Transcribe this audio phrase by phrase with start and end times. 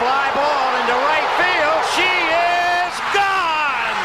[0.00, 1.80] fly ball into right field.
[1.92, 4.00] She is gone.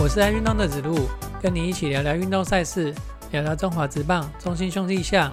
[0.00, 1.06] 我是爱运动的子路，
[1.42, 2.94] 跟你一起聊聊运动赛事，
[3.30, 5.30] 聊聊中华职棒中心兄弟象。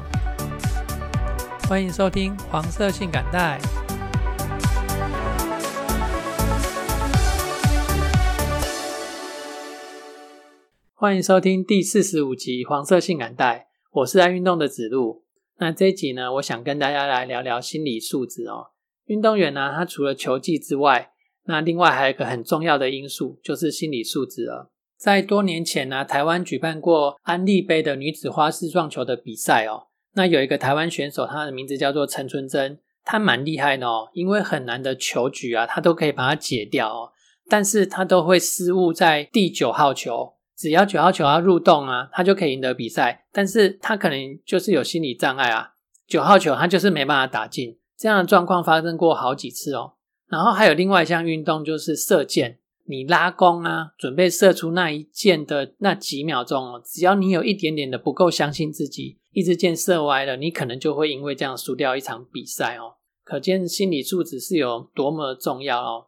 [1.69, 3.57] 欢迎收听黄色性感带。
[10.93, 13.66] 欢迎收听第四十五集黄色性感带，
[13.97, 15.23] 我是爱运动的子路。
[15.57, 18.67] 那这一集呢，我想跟大家来聊聊心理素质哦。
[19.05, 21.13] 运动员呢，他除了球技之外，
[21.45, 24.71] 那另外还有一个很重要的因素，就是心理素质了。
[24.99, 29.87] 在多年前呢，台湾举办过安利杯的女子花式撞球的比赛哦。
[30.13, 37.11] 那有一个台湾选手，她的名字叫做陈春珍，她蛮厉害的哦，因为很难的球局啊，她都可以把它解掉哦。
[37.49, 40.35] 但是她都会失误在第九号球。
[40.57, 43.25] 只要九号球要入洞啊，他就可以赢得比赛。
[43.31, 45.73] 但是他可能就是有心理障碍啊，
[46.07, 47.77] 九号球他就是没办法打进。
[47.95, 49.93] 这样的状况发生过好几次哦。
[50.27, 62.95] 然后还有另外一项运动就是射箭，你拉弓啊，准备射出那一箭的那几秒钟哦，只要你有一点点的不够相信自己，一支箭射歪了，你可能就会因为这样输掉一场比赛哦。
[63.23, 66.07] 可见心理素质是有多么重要哦。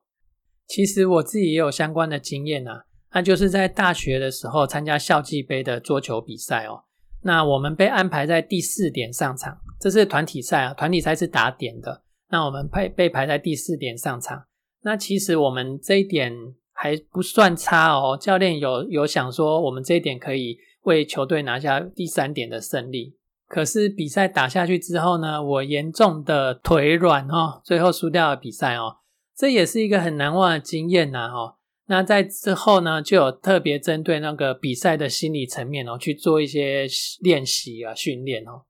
[0.68, 2.86] 其实我自己也有相关的经验啊。
[3.12, 6.84] 那就是在大学的时候参加校际杯的桌球比赛哦。
[7.24, 12.04] 那我们被安排在第四点上场，这是团体赛啊，团体赛是打点的。
[12.30, 14.46] 那我们被被排在第四点上场。
[14.84, 16.34] 那其实我们这一点
[16.72, 18.18] 还不算差哦。
[18.18, 23.18] 教练有有想说，我们这一点可以为球队拿下第三点的胜利。
[23.48, 28.98] 可是比赛打下去之后呢，我严重的腿软哦，最后输掉了比赛哦。
[29.36, 31.56] 这也是一个很难忘的经验呐，哦。
[31.92, 36.88] 那在之后呢，就有特别针对那个比赛的心理层面哦，去做一些
[37.20, 38.62] 练习啊、训练哦。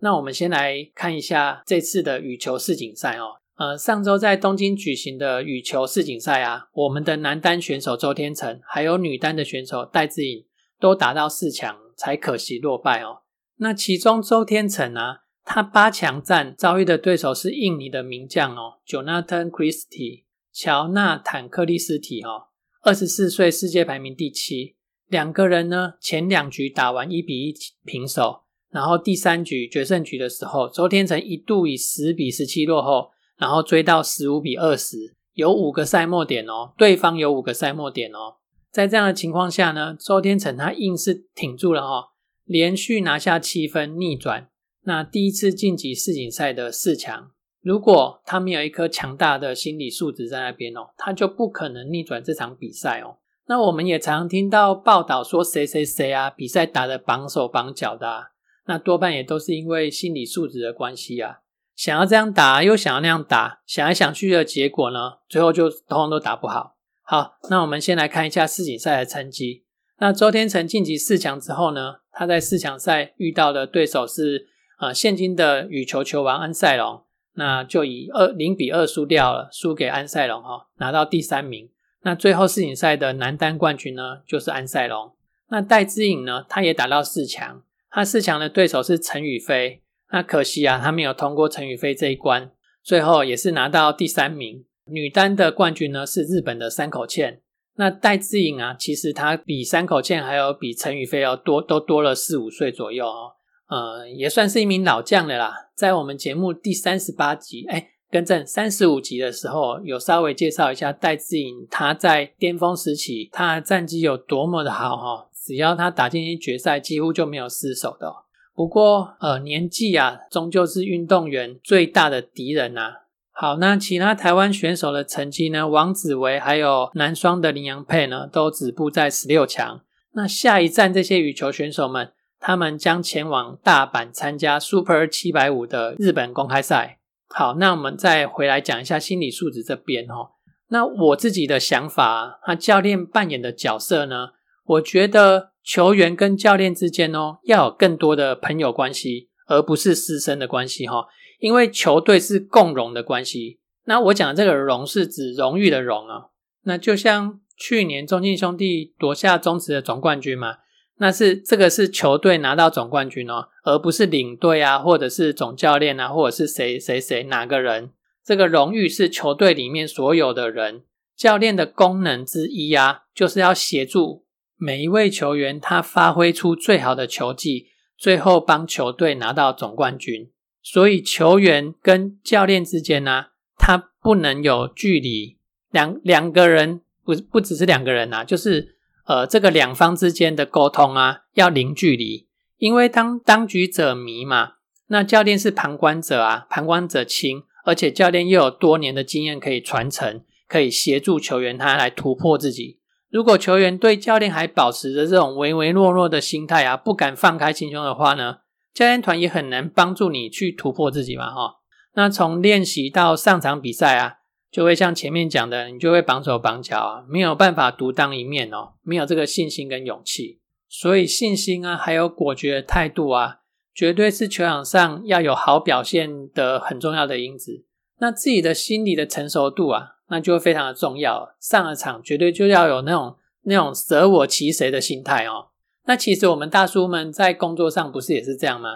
[0.00, 3.36] 那我们先来看一下这次的羽球世锦赛哦。
[3.56, 10.44] 呃，上周在东京举行的羽球世锦赛啊，我们的男单选手周天成，还有女单的选手戴资颖，
[10.80, 13.22] 都打到四强，才可惜落败哦。
[13.58, 22.48] 那其中周天成啊，他八强战遭遇的对手是印尼的名将哦，Jonathan Christie，乔纳坦克利斯提哦。
[22.84, 24.76] 二十四岁，世界排名第七。
[25.08, 33.08] 两个人呢，前两局打完一比一平手，然后第三局决胜局的时候，周天成一度以十比十七落后，
[33.38, 38.36] 然后追到十五比二十，有五个赛末点哦，对方有五个赛末点哦。
[38.70, 42.08] 在这样的情况下呢，周天成他硬是挺住了哦，
[42.44, 44.50] 连续拿下七分，逆转，
[44.82, 47.30] 那第一次晋级世锦赛的四强。
[47.64, 53.16] 如果他没有一颗强大的心理素质在那边哦，他就不可能逆转这场比赛哦。
[53.46, 58.24] 那我们也常听到报道说谁谁谁啊，比赛打得绑手绑脚的，啊
[58.66, 61.38] 那多半也都是因为心理素质的关系啊。
[61.74, 66.76] 想要这样打，又想要那样打，想来想去的结果呢，最后就通通都打不好。
[67.02, 69.64] 好，那我们先来看一下世锦赛的成绩。
[69.98, 74.48] 那周天成晋级四强之后呢，他在四强赛遇到的对手是
[74.78, 77.02] 呃现今的羽球球王安塞龙。
[77.34, 81.68] 那就以二零比二输掉了，输给安塞龙哈，拿到第三名。
[82.02, 85.12] 那最后世锦赛的男单冠军呢，就是安塞龙。
[85.48, 89.82] 那戴资颖呢，他也打到四强，他四强的对手是陈雨菲。
[90.12, 92.50] 那可惜啊，他没有通过陈雨菲这一关，
[92.82, 94.64] 最后也是拿到第三名。
[94.86, 97.40] 女单的冠军呢是日本的山口茜。
[97.76, 103.32] 那戴资颖啊，其实她比山口茜还有比陈雨菲要多，都多了四五岁左右哦。
[103.68, 105.70] 呃，也算是一名老将了啦。
[105.74, 115.28] 在我们节目第三十八集，哎，更正三十五集的时候，有稍微介绍一下戴志颖他在巅峰时期，他的战绩有多么的好哈。
[115.46, 118.12] 只要他打进决赛，几乎就没有失手的。
[118.54, 122.92] 不过，呃，年纪啊，终究是运动员最大的敌人呐。
[123.32, 125.66] 好，那其他台湾选手的成绩呢？
[125.66, 129.80] 王子维还有男双的林洋配呢，都止步在十六强。
[130.12, 132.12] 那下一站这些羽球选手们。
[132.46, 136.98] 他们将前往大阪参加 Super 七百五的日本公开赛。
[137.26, 140.32] 好，那我们再回来讲一下心理素质这边哦。
[140.68, 144.32] 那我自己的想法，那教练扮演的角色呢？
[144.66, 151.06] 我觉得球员跟教练之间哦，要有更多的朋友关系，而不是师生的关系哈。
[151.38, 153.60] 因为球队是共荣的关系。
[153.86, 156.26] 那我讲的这个荣是指荣誉的荣啊。
[156.64, 160.58] 那就像去年中信兄弟夺下中职的总冠军嘛。
[160.98, 167.90] 那是这个是球队拿到总冠军哦，而不是领队啊，或者是总教练啊，或者是谁谁谁哪个人。
[168.24, 170.82] 这个荣誉是球队里面所有的人。
[171.16, 174.24] 教练的功能之一啊，就是要协助
[174.56, 180.30] 每一位球员他发挥出最好的球技，最后帮球队拿到总冠军。
[180.62, 183.26] 所以球员跟教练之间呢，
[183.56, 185.38] 他不能有距离，
[185.70, 188.73] 两两个人不不只是两个人呐，就是
[189.04, 192.26] 呃这个两方之间的沟通啊要零距离，
[192.58, 194.54] 因为当当局者迷嘛，
[194.88, 202.80] 那教练是旁观者啊，旁观者清，而且教练又有多年的经验可以传承，可以协助球员他来突破自己。
[203.10, 208.38] 如果球员对教练还保持着这种唯唯诺诺的心态啊，不敢放开心胸的话呢？
[208.72, 211.60] 教练团也很难帮助你去突破自己嘛，哈。
[211.94, 214.14] 那从练习到上场比赛啊，
[214.54, 220.38] 就会像前面讲的，你就会绑手绑脚啊，没有办法独当一面哦，没有这个信心跟勇气。
[220.68, 223.38] 所以信心啊，还有果决的态度啊，
[223.74, 227.64] 绝对是球场上要有好表现的很重要的因子。
[227.98, 231.34] 那自己的心理的成熟度啊，那就非常的重要。
[231.40, 235.48] 上了场绝对就要有那种那种舍我其谁的心态哦。
[235.86, 238.68] 那其实我们大叔们在工作上不是也是这样吗？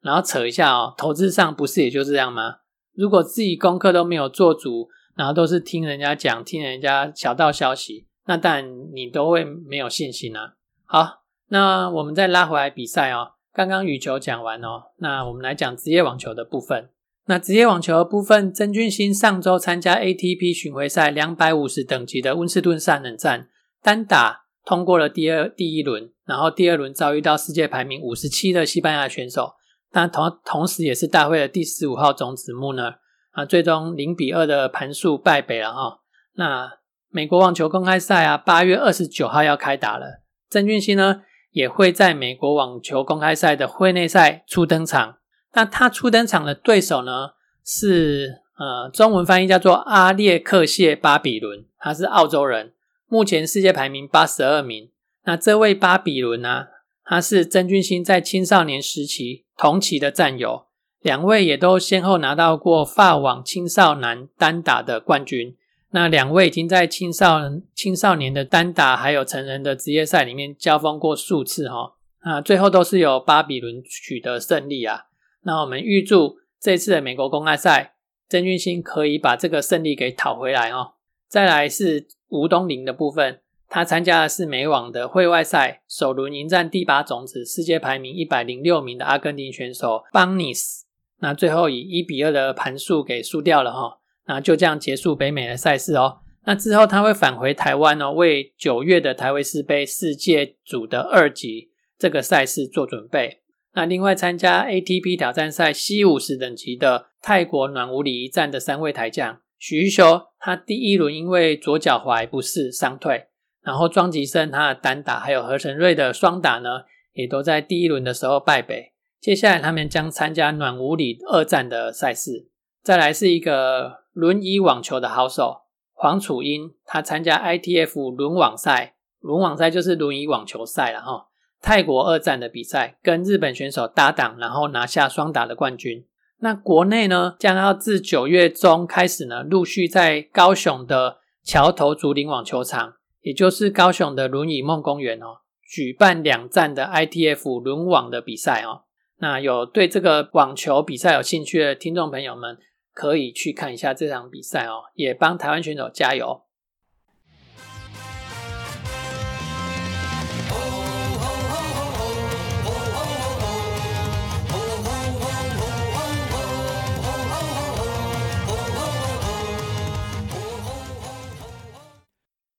[0.00, 2.60] 然后扯一下哦，投资上不是也就是这样吗？
[2.94, 10.54] 如果自己功课都没有做足，然后都是听人家讲、听人家小道消息，那当然你都会没有信心啊。
[10.84, 13.32] 好，那我们再拉回来比赛哦。
[13.52, 16.90] 刚刚羽球讲完哦，那我们来讲职业网球的部分。
[17.24, 23.48] 那职业网球的部分，曾俊欣上周参加 ATP 巡回赛两百五十等级的温斯顿三人战
[23.82, 24.44] 单打。
[24.64, 29.52] 通过了第二第一轮，然后第二轮遭遇到世界排名五十七的西班牙选手，
[29.92, 32.96] 但同同时也是大会的第十五号种子穆勒
[33.36, 36.00] 啊，最终零比二的盘数败北了哈。
[36.36, 36.78] 那
[37.10, 45.18] 美国网球公开赛啊，八月二十九号要开打了，郑俊熙呢也会在美国网球公开赛的会内赛初登场。
[45.52, 52.72] 那他初登场的对手呢是呃，中文翻译叫做阿列克谢巴比伦，他是澳洲人。
[53.06, 54.90] 目前世界排名八十二名。
[55.24, 56.68] 那这位巴比伦呢？
[57.04, 60.65] 他是曾俊熙在青少年时期同期的战友，
[61.06, 65.56] 两位也都先后拿到过法网青少年单打的冠军。
[65.90, 67.38] 那两位已经在青少
[67.76, 71.94] 青少年的单打还有成人的职业赛里面交锋过数次哈。
[72.22, 75.04] 啊，最后都是由巴比伦取得胜利啊。
[75.44, 77.94] 那我们预祝这次的美国公开赛，
[78.28, 80.94] 曾俊欣可以把这个胜利给讨回来哦。
[81.28, 82.08] 再来是。
[82.28, 83.38] 吴东林的部分，
[83.68, 90.85] 他参加的是美网的会外赛，首轮迎战第八种子、世界排名一百零六名的阿根廷选手邦尼斯，
[91.20, 96.18] 那最后以一比二的盘数给输掉了哈，那就这样结束北美的赛事哦。
[96.44, 103.40] 那之后他会返回台湾哦，为九月的台维斯杯世界组的二级这个赛事做准备。
[103.74, 109.40] 那另外参加 ATP 挑战赛 C 五十等级的泰国暖武里一战的三位台将。
[109.58, 113.26] 许修他第一轮因为左脚踝不适伤退，
[113.62, 116.82] 然后庄吉生他的单打还有何成瑞的双打呢，
[117.14, 118.92] 也都在第一轮的时候败北。
[119.20, 122.48] 接下来他们将参加暖武里二战的赛事。
[122.82, 131.28] 再来是一个轮椅网球的好手黄楚英，他参加 ITF 轮网赛，轮网赛就是轮椅网球赛了哈。
[131.60, 136.06] 泰国二战的比赛跟日本选手搭档，然后拿下双打的冠军。
[136.38, 148.82] 那国内呢，将要自九月中开始呢，陆续在高雄的桥头竹林网球场，也就是高雄的轮椅梦公园哦，举办两站的 ITF 轮网的比赛哦。
[149.18, 152.58] 那有对这个网球比赛有兴趣的听众朋友们，
[152.92, 156.42] 可以去看一下这场比赛哦，也帮台湾选手加油。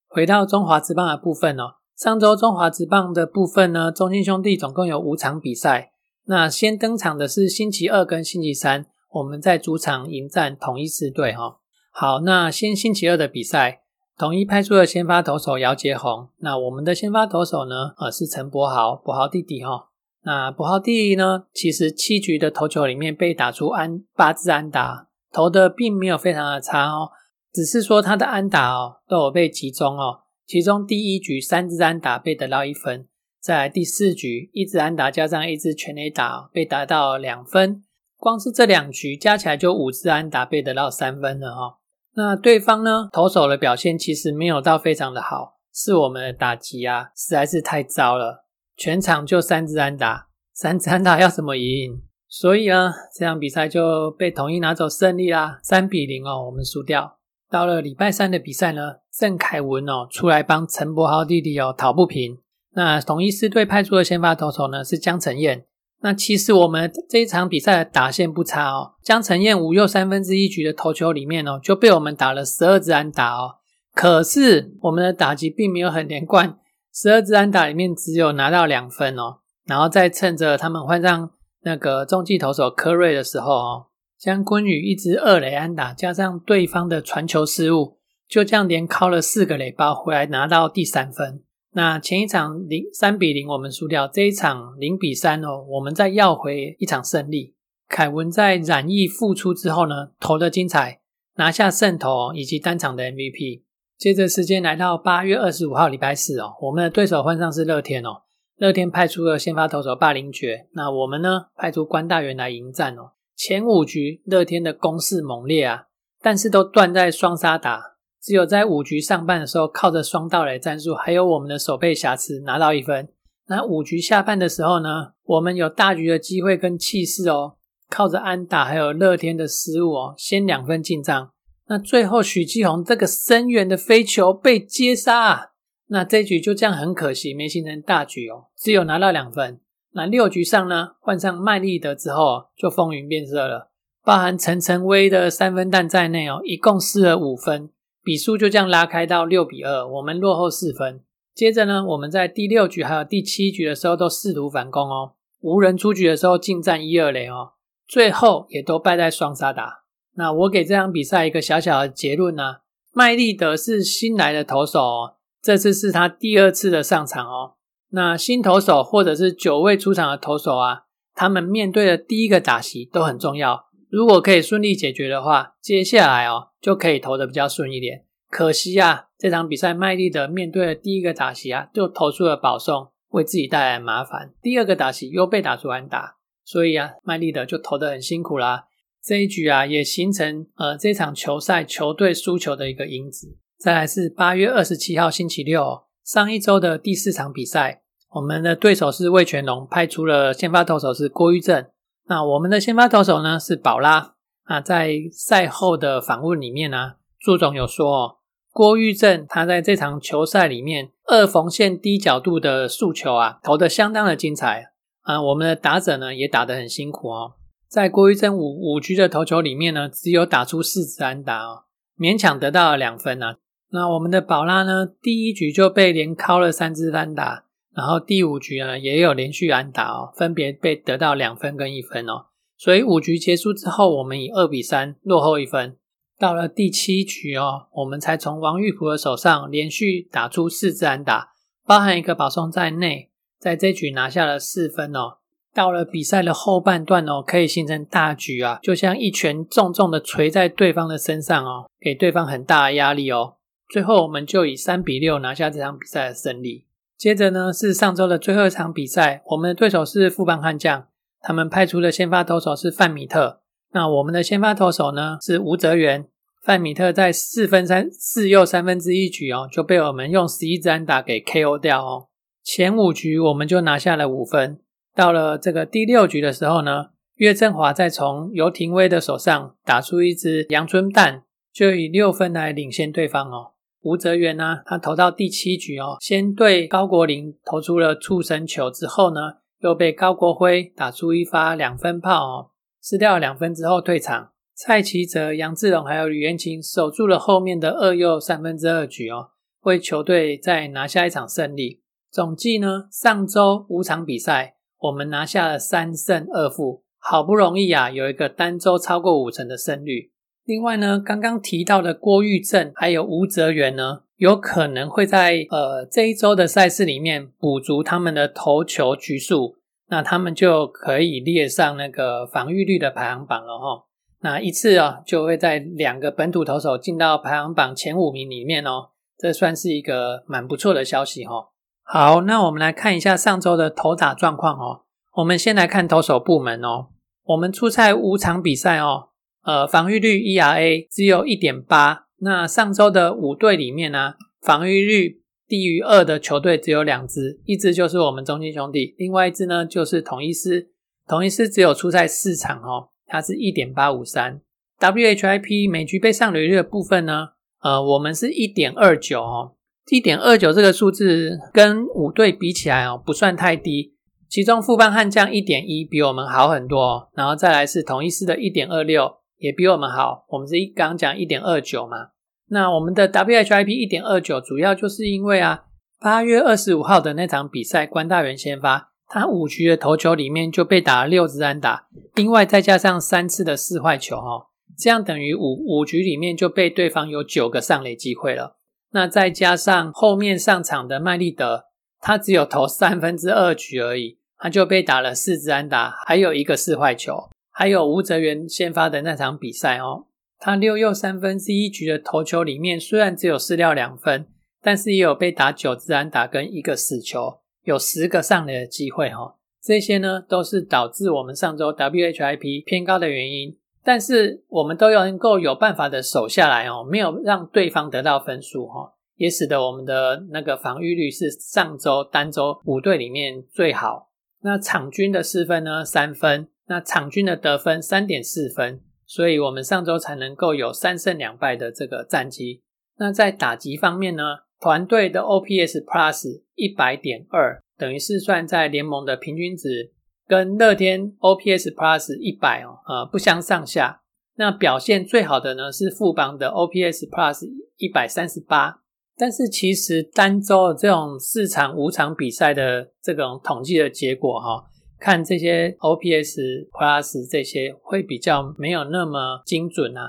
[0.08, 5.92] 回到中华职棒的部分哦，上周中华职棒的部分呢，中信兄弟总共有五场比赛。
[6.30, 11.60] 那先登场的是星期二跟星期三，我们在主场迎战统一四队哈。
[11.90, 13.84] 好，那先星期二的比赛，
[14.18, 16.28] 统一派出了先发投手姚杰宏。
[16.40, 19.88] 那我们的先发投手呢，呃是陈柏豪，柏豪弟弟哈。
[20.24, 27.12] 那柏豪弟弟呢，其实七局的投球里面被打出安八支安打，投的并没有非常的差哦。
[27.54, 33.08] 只是说他的安打哦都有被集中哦，其中第一局三支安打被得到一分，
[33.48, 37.82] 在第四局一支安打加上一支全垒打被打到两分，
[38.18, 41.78] 光是这两局加起来就五支安打被得到三分了哈。
[42.14, 48.44] 那对方呢投手的表现其实没有到非常的好，是我们的打击啊实在是太糟了，
[48.76, 52.02] 全场就三支安打，三支安打要怎么赢？
[52.28, 57.18] 所以呢这场比赛就被统一拿走胜利啦，三比零哦，我们输掉。
[57.50, 62.40] 到了礼拜三的比赛呢，郑凯文哦出来帮陈柏豪弟弟哦讨不平。
[62.78, 65.66] 那统一狮队派出的先发投手呢是江承彦，
[66.02, 73.56] 那其实我们这一场比赛的打线不差哦，江承彦五又三分之一局的投球里面哦，就被我们打了十二支安打哦。
[73.96, 76.60] 可是我们的打击并没有很连贯，
[76.94, 79.40] 十二支安打里面只有拿到两分哦。
[79.66, 81.32] 然后再趁着他们换上
[81.64, 83.86] 那个中继投手科瑞的时候哦，
[84.20, 87.98] 将昆宇一支二垒安打加上对方的传球失误，
[88.30, 91.42] 就这样连敲了四个垒包回来拿到第三分。
[91.78, 97.54] 那前一场零三比零我们输掉，这一场零比三哦，我们再要回一场胜利。
[97.88, 101.02] 凯文在染疫复出之后呢，投的精彩，
[101.36, 103.62] 拿下胜投以及单场的 MVP。
[103.96, 108.24] 接着时间来到八月二十五号礼拜四哦，我们的对手换上是乐天哦，
[108.56, 113.12] 乐天派出了先发投手霸凌爵，那我们呢派出关大元来迎战哦。
[113.36, 115.84] 前五局乐天的攻势猛烈啊，
[116.24, 117.97] 但是都断在双杀打。
[118.22, 123.08] 只有在五局上半的时候，靠着双盗垒战术，还有我们的守备瑕疵拿到一分。
[123.48, 127.56] 那五局下半的时候呢，我们有大局的机会跟气势哦，
[127.90, 131.32] 靠着安打还有乐天的失误哦，先两分进账。
[131.68, 135.46] 那最后许继宏这个深远的飞球被接杀啊，
[135.88, 139.60] 那这局就这样很可惜没形成大局哦，只有拿到两分。
[139.94, 143.72] 那六局上呢，换上麦利德之后就风云变色了，
[144.04, 147.70] 包含陈晨威的三分弹在内哦，一共失了五分。
[148.08, 151.02] 比数就这样拉开到六比二，我们落后四分。
[151.36, 155.12] 接着呢，我们在第六局还有第七局的时候都试图反攻哦，
[155.42, 157.52] 无人出局的时候进战一二垒哦，
[157.86, 159.84] 最后也都败在双杀打。
[160.16, 162.60] 那我给这场比赛一个小小的结论呢，
[162.94, 167.56] 麦利德是新来的投手哦，这次是他第二次的上场哦。
[167.90, 170.84] 那新投手或者是久未出场的投手啊，
[171.14, 173.67] 他们面对的第一个打席都很重要。
[173.90, 178.04] 如果可以顺利解决的话，接下来哦就可以投的比较顺一点。
[178.30, 184.34] 可惜啊，这场比赛麦利德面对了第一个打席啊，就投出了保送，为自己带来麻烦。
[184.42, 188.66] 第二个打席又被打出安打，所以啊，麦利德就投的很辛苦啦。
[189.02, 193.38] 这一局啊，也形成呃这场球赛球队输球的一个因子。
[193.58, 201.66] 再来是八月二十七号星期六，上一周的第四场比赛，我们的对手是魏全龙，派出了先发投手是郭玉正。
[202.10, 208.18] 那我们的先发投手呢是宝拉啊，在赛后的访问里面呢，朱总有说，哦
[208.52, 214.72] 郭玉正他在这场球赛里面二缝线低角度的速球啊，投的相当的精彩
[215.02, 215.22] 啊。
[215.22, 217.34] 我们的打者呢也打得很辛苦哦，
[217.68, 221.66] 在郭玉正五五局的投球里面呢，只有打出四支安打哦，
[222.00, 223.38] 勉强得到了两分啊。
[223.70, 227.44] 那我们的宝拉呢，第一局就被连敲了三支安打。
[227.78, 232.26] 然后第五局呢也有连续安打哦，分别被得到两分跟一分哦，
[232.58, 235.78] 所以五局结束之后，我们以二比三落后一分。
[236.18, 241.34] 到了第七局哦，我们才从王玉普的手上连续打出四支安打，
[241.68, 245.20] 包含一个保送在内，在这局拿下了四分哦。
[245.54, 253.36] 到了比赛的后半段哦，可以形成大局啊，就像一拳重重的捶在对方的身上哦，给对方很大的压力哦。
[253.70, 256.66] 最后我们就以三比六拿下这场比赛的胜利。
[256.98, 260.88] 接着呢是上周的最后一场比赛，我们的对手是富邦悍将，
[261.22, 263.42] 他们派出的先发投手是范米特。
[263.72, 266.08] 那我们的先发投手呢是吴泽源。
[266.42, 272.08] 范米特在四分三四又三分之一局哦，就被我们用十一支安打给 KO 掉哦。
[272.42, 274.60] 前五局我们就拿下了五分。
[274.96, 281.24] 到了这个第六局的时候呢，岳振华再从尤廷威的手上打出一支阳春蛋，
[281.54, 283.52] 就以六分来领先对方哦。
[283.82, 289.20] 吴泽源呢，他投到第七局哦，先对高国林投出了触身球，之后呢，
[289.60, 294.32] 又被高国辉打出一发两分炮哦，失掉两分之后退场。
[294.56, 299.30] 蔡奇哲、杨志龙还有吕元清守住了后面的二又三分之二局哦，
[299.62, 301.84] 为球队再拿下一场胜利。
[302.10, 310.12] 总计呢，上周五场比赛，我们拿下了三胜二负，好不容易啊，有一个单周超过五成的胜率。
[310.48, 319.58] 另外呢，刚刚提到的郭玉正还有吴泽源呢，有可能会在呃这一周的赛事里面补足他们的投球局数，
[319.90, 323.84] 那他们就可以列上那个防御率的排行榜了哈。
[324.22, 331.50] 那一次啊，就会在两个本土投手进到排行榜前五名里面哦，这算是一个蛮不错的消息哈。
[331.84, 334.84] 好，那我们来看一下上周的投打状况哦。
[335.16, 336.88] 我们先来看投手部门哦，
[337.26, 339.10] 我们出赛五场比赛哦。
[339.48, 342.08] 呃，防御率 ERA 只有一点八。
[342.20, 350.72] 那上周的五队里面呢，防御率低于二的球队只有两支，一支就是我们中金兄弟，另外一支呢就是统一师。
[351.08, 354.42] 统一师只有出赛四场哦，它是一点八五三。
[354.82, 357.30] WHIP 每局被上垒率的部分呢，
[357.62, 359.54] 呃，我们是一点二九哦，
[359.90, 363.94] 一点二九这个数字跟五队比起来哦，不算太低。
[364.28, 372.10] 其中富邦悍将一点一比我们好很多，哦然后再来是统一狮的一点二六也比我们好，我们是一刚讲一点二九嘛。
[372.50, 375.66] 那我们的 WHIP 一点二九主要就是因为啊，
[376.00, 388.58] 八月二十五号的那场比赛关大元先发，他五局的投球里面就被打了六支安打，另外再加上三次的四坏球哦，这样等于五五局里面就被对方有九个上垒机会了。
[388.92, 391.66] 那再加上后面上场的麦利德。
[392.00, 397.28] 他只有投三分之二局而已，他就被打了四支安打，还有一个四坏球。
[397.60, 400.06] 还有吴泽源先发的那场比赛哦，
[400.38, 404.28] 他六又三分之一局的投球里面，虽然只有四掉两分，
[404.62, 409.38] 但是也有被打九自安打跟一个死球，有十个上垒的机会哈。
[409.60, 418.94] 这些呢都是导致我们上周 WHIP 偏高的原因，但是我们都有能够有办法的守下来哦，没有让对方得到分数哈。
[419.16, 424.12] 也使得我们的那个防御率是上周单周五队里面最好。
[424.44, 432.62] 那场均的失分呢三分，那场均的得分三点四分，所以我们上周才能够有三胜两败的这个战绩。
[432.98, 434.24] 那在打击方面呢，
[434.60, 439.94] 团队的 OPS Plus 一百点二，等于是算在联盟的平均值，
[440.28, 444.02] 跟乐天 OPS Plus 一百哦，呃不相上下。
[444.36, 447.48] 那表现最好的呢是富邦的 OPS Plus
[447.78, 448.82] 一百三十八。
[449.20, 454.64] 但是其实单周这种四场五场比赛的这种统计的结果哈，
[455.00, 460.04] 看这些 OPS Plus 这些会比较没有那么精准啊，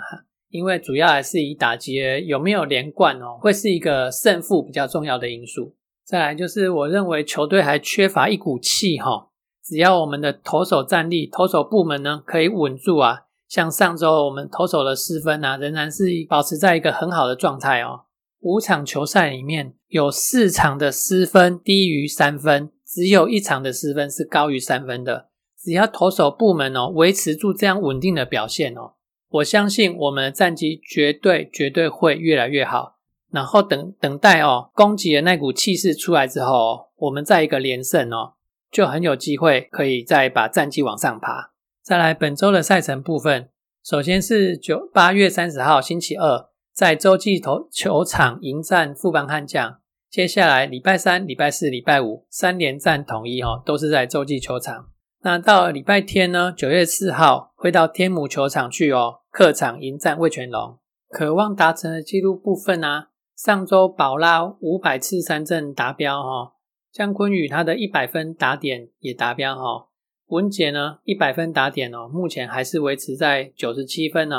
[0.50, 5.74] 因为主要还是以打击有没有连贯哦，会是一个胜负比较重要的因素。
[6.04, 9.28] 再来就是我认为球队还缺乏一股气哈，
[9.62, 18.04] 只要我们的投手战力、投手部门呢可以稳住啊，像上周我们投手的失分啊，仍然是保持在一个很好的状态哦。
[18.40, 25.28] 五场球赛里面有四场的失分低于三分，只有一场的失分是高于三分的。
[25.58, 28.94] 只要投手部门哦维持住这样稳定的表现哦，
[29.28, 32.96] 我相信我们的战绩绝对绝对会越来越好。
[33.30, 38.34] 然后等等待哦攻击的那股气势出来之后，我们再一个连胜哦，
[38.70, 41.52] 就很有机会可以再把战绩往上爬。
[41.82, 43.50] 再来本周的赛程部分，
[43.84, 46.48] 首先是九八月三十号星期二。
[46.72, 54.88] 在洲际投球场迎战富邦悍将，接下来礼拜三、礼拜四、礼拜五三连战统一哦，都是在洲际球场。
[55.20, 60.78] 那到礼拜天呢，九月四号会到天母球场去哦，客场迎战魏全龙。
[61.10, 66.54] 渴望达成的纪录部分啊，上周宝拉五百次三振达标哈，
[66.90, 69.88] 江坤宇他的一百分打点也达标哈，
[70.28, 74.36] 文杰呢一百分打点哦，目前还是维持在九十七分呢。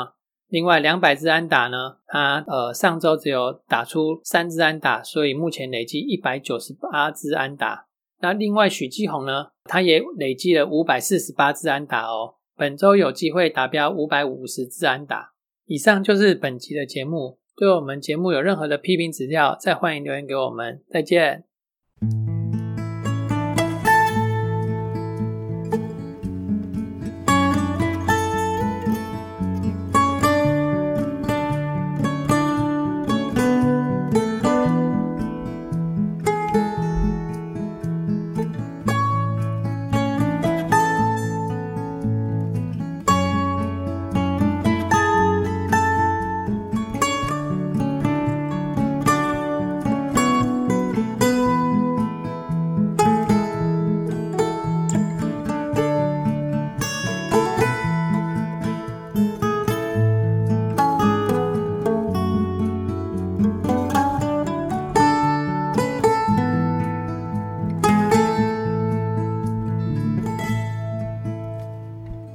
[0.50, 7.86] 另外两百支安打呢，他呃上周只有打出三支安打，所以目前累计一百九十八支安打。
[8.20, 15.32] 那另外许继宏呢，他也累计了五百四十八支安打哦，本周有机会达标五百五十支安打。
[15.66, 20.82] 以上就是本集的节目，对我们节目有任何的批评指教，再欢迎留言给我们。
[20.90, 21.49] 再见。